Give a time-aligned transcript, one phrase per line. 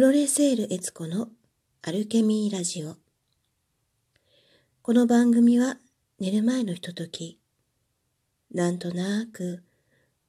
[0.00, 1.28] フロレセールエツコの
[1.82, 2.96] アルケミーラジオ。
[4.80, 5.76] この番組は
[6.18, 7.38] 寝る前のひととき、
[8.50, 9.62] なんとなく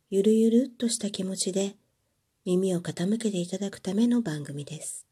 [0.09, 1.77] ゆるゆるっとした気持ちで
[2.43, 5.05] 耳を傾けていただくための番組です。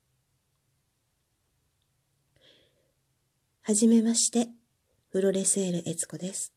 [3.61, 4.49] はじめまして、
[5.13, 6.51] フロレセールエツコです。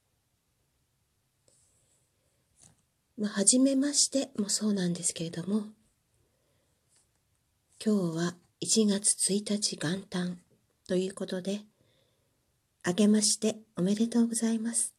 [3.17, 5.67] まあ、はじめましてもそうなんですけれども、
[7.85, 10.39] 今日は1月1日元旦
[10.87, 11.63] ということで、
[12.85, 14.95] あけましておめでとうございます。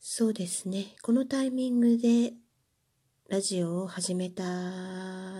[0.00, 2.32] そうですね、このタイミングで
[3.28, 4.42] ラジオを始めた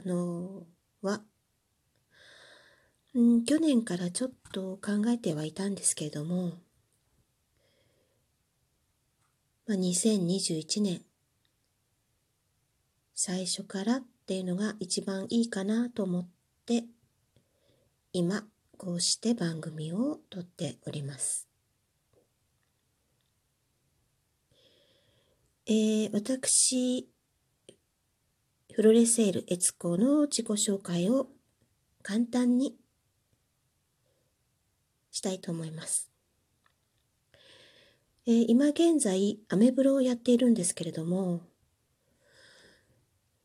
[0.02, 0.62] の
[1.02, 1.20] は、
[3.20, 6.52] ん、去年からちょっと考えてはいたんですけれども、
[9.66, 11.02] まあ、2021年
[13.26, 16.28] 最初からっていうのが一番いいかなと思っ
[16.66, 16.84] て
[18.12, 18.44] 今
[18.76, 21.48] こうして番組を撮っております。
[25.64, 27.08] えー、私、
[28.74, 31.28] フロレセールエツコの自己紹介を
[32.02, 32.76] 簡単に
[35.10, 36.10] したいと思います。
[38.26, 41.53] えー、今現在、アメブロをやっているんですけれども、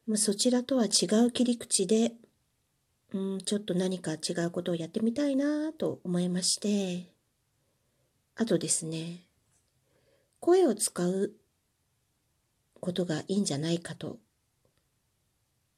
[0.10, 2.14] まあ、そちらとは違う切り口で、
[3.14, 7.14] うん、ちょっと何か違うことをやってみたいなと思いまして、
[8.36, 9.28] あとですね、
[10.40, 11.34] 声を使う
[12.80, 14.18] ことがいいんじゃないかと、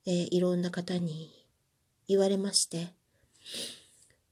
[0.05, 1.45] えー、いろんな方に
[2.07, 2.87] 言われまして、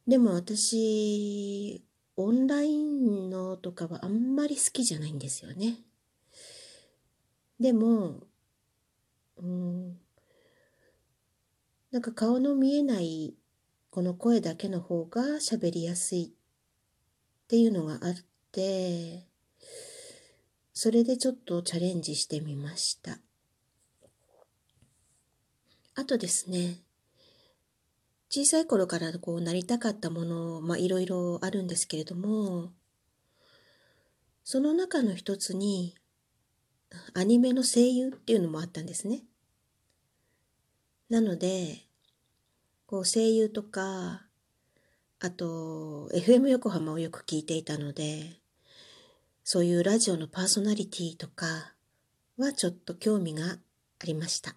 [0.08, 1.84] でも私、
[2.16, 5.76] オンラインのとかはあんまり好きじゃないんですよね。
[7.60, 8.29] でも、
[9.42, 10.00] うん、
[11.92, 13.34] なんか顔の見えない
[13.90, 18.16] この声だけの方が喋りやすいっていうのがあっ
[18.52, 19.26] て、
[20.74, 23.18] それでちょっとチャレンジしてみました。
[25.96, 26.78] あとですね、
[28.30, 32.72] 小さい頃からこうなりたかったもの、まあいろいろあるんですけれども、
[34.44, 35.96] その中の一つに、
[37.14, 39.24] アニメの声優っていうのもあったんですね。
[41.10, 41.88] なので、
[42.86, 44.28] こう声優とか、
[45.20, 48.40] あと、FM 横浜をよく聞いていたので、
[49.44, 51.74] そういうラジオのパーソナリティとか
[52.38, 53.58] はちょっと興味があ
[54.06, 54.56] りました。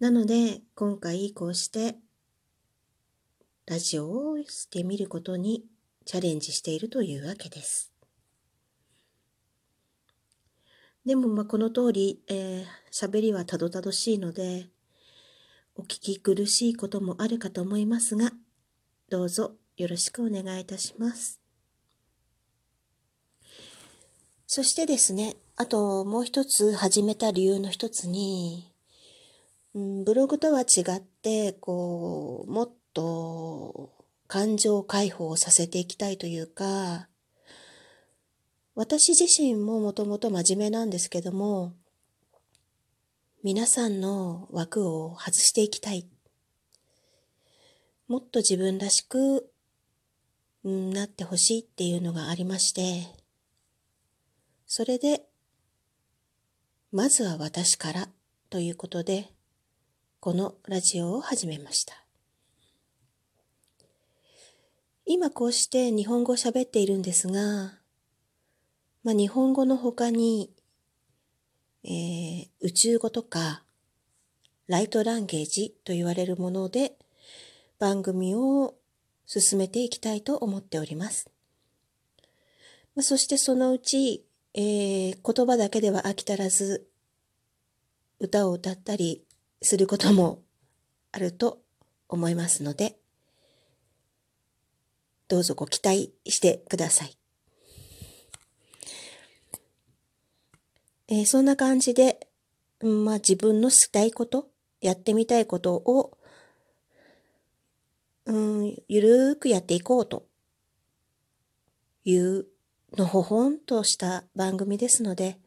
[0.00, 1.96] なので、今回こうして
[3.66, 5.66] ラジオをしてみることに
[6.06, 7.92] チャレンジしているというわけです。
[11.04, 14.70] でもまあこの通り、えー、喋りはたどたどしいので、
[15.78, 18.32] お聞き苦しいこともあるかと思いますが、
[19.10, 21.38] どうぞよろしくお願いいたします。
[24.46, 28.72] そしてですね、あともう一つ始めた理由の一つに、
[29.74, 33.92] うん、ブログとは違って、こう、もっと
[34.28, 37.08] 感情解放させていきたいというか、
[38.74, 41.74] 私自身ももともと真面目なんですけども、
[43.46, 46.08] 皆さんの枠を外していきたい。
[48.08, 49.48] もっと自分らしく、
[50.64, 53.06] なってほしいっていうのがありまして、
[54.66, 55.22] それで、
[56.90, 58.08] まずは私から
[58.50, 59.30] ということで、
[60.18, 61.94] このラジオを始めました。
[65.04, 67.78] 今こうして日本語を喋っているんですが、
[69.04, 70.50] まあ、日本語の他に、
[71.86, 73.62] えー、宇宙語とか、
[74.66, 76.96] ライトランゲージと言われるもので
[77.78, 78.74] 番組を
[79.24, 81.30] 進めていきたいと思っております。
[82.96, 84.24] まあ、そしてそのうち、
[84.54, 86.88] えー、言葉だけでは飽き足らず、
[88.18, 89.24] 歌を歌ったり
[89.62, 90.42] することも
[91.12, 91.60] あると
[92.08, 92.96] 思いますので、
[95.28, 97.16] どうぞご期待してください。
[101.08, 102.28] えー、そんな感じで、
[102.80, 104.48] まあ自分のしたいこと、
[104.80, 106.18] やってみたいことを、
[108.26, 108.32] う
[108.64, 110.26] ん、ゆるーくやっていこうと
[112.04, 112.46] いう
[112.96, 115.38] のほほんとした番組ですので、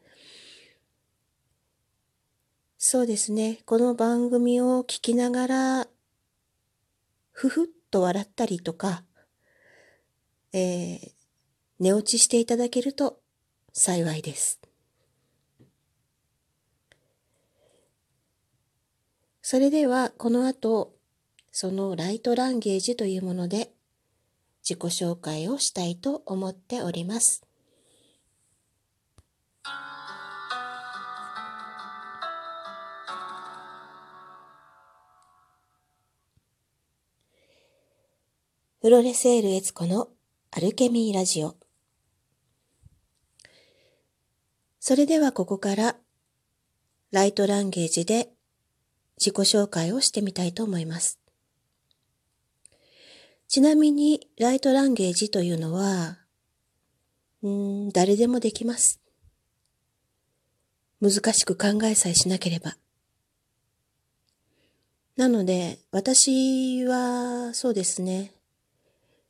[2.78, 5.88] そうですね、この番組を聞きながら、
[7.32, 9.04] ふふっと笑ったりとか、
[10.52, 11.12] えー、
[11.78, 13.20] 寝落ちしていただけると
[13.72, 14.59] 幸いです。
[19.50, 20.94] それではこの後、
[21.50, 23.72] そのライトランゲージというもので
[24.62, 27.42] 自己紹介をしたいと思っております。
[38.80, 40.10] フロレセールエツコの
[40.52, 41.56] アルケミーラジオ。
[44.78, 45.96] それではここから
[47.10, 48.28] ライトランゲージで
[49.20, 51.18] 自己紹介をしてみたいと思います。
[53.48, 56.18] ちなみにライトランゲージというのは、
[57.42, 59.00] うん、誰でもできます。
[61.02, 62.76] 難しく考えさえしなければ。
[65.16, 68.32] なので、私はそうですね、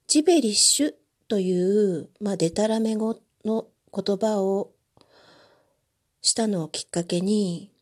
[0.07, 0.95] ジベリッシュ
[1.27, 4.71] という、まあ、デタラメ語の言葉を
[6.23, 7.73] したのをきっかけに、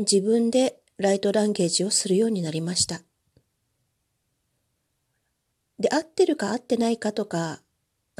[0.00, 3.02] 自分でライトランゲージをするようになりました。
[5.78, 7.60] で、合ってるか合ってないかとか、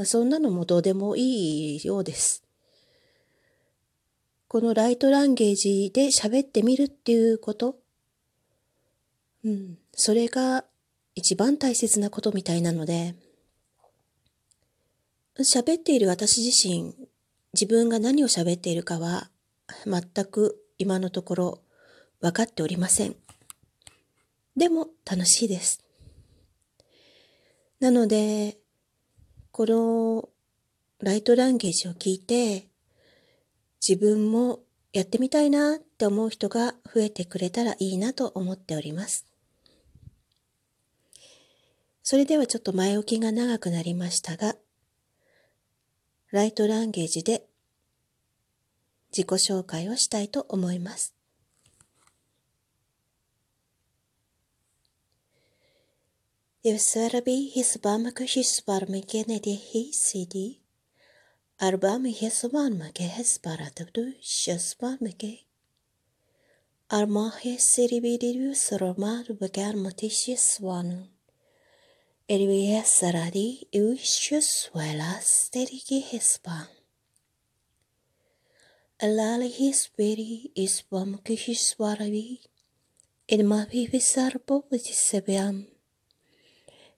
[0.05, 2.43] そんなのもどうでもいいようです。
[4.49, 7.77] このライトランゲージで喋ってみるっていうこと、
[9.45, 10.65] うん、それが
[11.15, 13.15] 一番大切なことみたいなので、
[15.39, 16.95] 喋っている私自身、
[17.55, 19.31] 自分が何を喋っているかは
[19.87, 21.63] 全く今のところ
[22.21, 23.17] 分かっておりません。
[24.57, 25.83] でも楽しいです。
[27.81, 28.59] なので、
[29.53, 30.29] この
[30.99, 32.69] ライトランゲージを聞いて、
[33.87, 34.61] 自分も
[34.93, 39.25] やってみたいなって思う人が増えてくれたらいいなと思っております。
[42.03, 44.57] それではちょっと前置きが長くなりましたが、
[46.33, 47.47] ライトランゲージで
[49.11, 51.20] 自己紹介をしたいと思います。
[56.72, 60.48] Евсерби хисбамка хисбармаке неде хисиди.
[61.68, 65.34] Арбами хисбармаке хисбаратабду шисбармаке.
[66.98, 70.60] Armahe seribiriru soromar bagar matishis
[72.28, 76.68] Elvia saradi uishus velas derigi hispan.
[79.06, 81.12] Alali hisperi isbam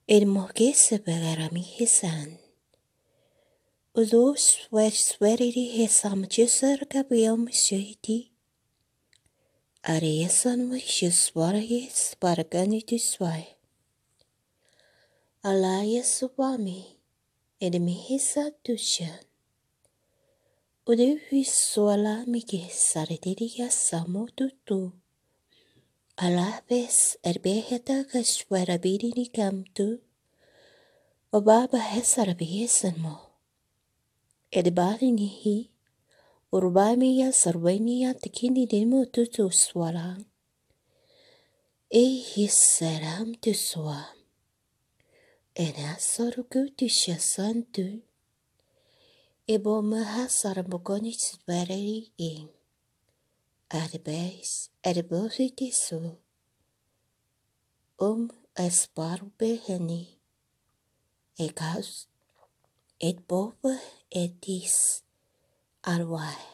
[0.08, 2.38] Hermosa para mi rezan.
[3.94, 8.28] Ulos vesveri hesam cesar gabriel söyledi.
[9.82, 13.44] Arayasan ve şiz var yes bargani düsvay.
[15.44, 16.82] Alaya subami
[17.60, 19.20] edmi hesa düşen.
[20.86, 25.01] Udevi suala mi kesare dedi ya samu tutu.
[26.20, 29.98] ألاحظ أربيهتك أشوى ربيني كامتو
[31.32, 33.16] وبابا هسا ربيه سنمو
[34.54, 35.64] إدباغيني هي
[36.52, 40.24] وربامي يا سربيني يا تكيني ديمو توتو سوالا
[41.94, 44.04] إي هي السلام تسوى
[45.60, 47.98] إنا سوركو تشيا سانتو
[49.50, 52.61] إبو مها سربوكوني سبريري إيه
[53.72, 54.32] mahasarmogonits vereri in.
[54.32, 56.18] Arbes erbositisu.
[57.98, 60.18] Um esparubeheni.
[61.38, 62.08] Egas
[63.00, 63.78] et bobe
[64.10, 65.02] etis
[65.82, 66.52] arwai.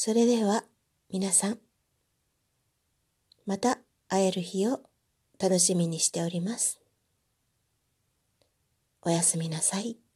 [0.00, 0.62] それでは
[1.10, 1.58] 皆さん、
[3.46, 4.80] また会える日を
[5.40, 6.80] 楽しみにしております。
[9.08, 10.07] おやすみなさい。